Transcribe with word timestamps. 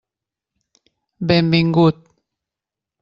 Benvingut! 1.27 2.01